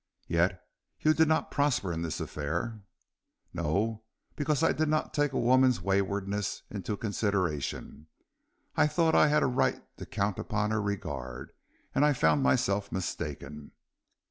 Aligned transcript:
"Yet 0.25 0.67
you 1.01 1.13
did 1.13 1.27
not 1.27 1.51
prosper 1.51 1.93
in 1.93 2.01
this 2.01 2.19
affair." 2.19 2.81
"No, 3.53 4.03
because 4.35 4.63
I 4.63 4.71
did 4.73 4.89
not 4.89 5.13
take 5.13 5.31
a 5.31 5.37
woman's 5.39 5.79
waywardness 5.83 6.63
into 6.71 6.97
consideration. 6.97 8.07
I 8.75 8.87
thought 8.87 9.13
I 9.13 9.27
had 9.27 9.43
a 9.43 9.45
right 9.45 9.83
to 9.97 10.07
count 10.07 10.39
upon 10.39 10.71
her 10.71 10.81
regard, 10.81 11.51
and 11.93 12.03
I 12.03 12.13
found 12.13 12.41
myself 12.41 12.91
mistaken." 12.91 13.73